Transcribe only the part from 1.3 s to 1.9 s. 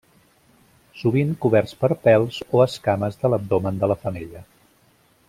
coberts